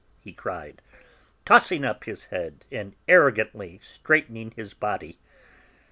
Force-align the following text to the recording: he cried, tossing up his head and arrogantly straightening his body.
he 0.19 0.33
cried, 0.33 0.81
tossing 1.45 1.85
up 1.85 2.05
his 2.05 2.25
head 2.33 2.65
and 2.71 2.95
arrogantly 3.07 3.77
straightening 3.83 4.49
his 4.55 4.73
body. 4.73 5.19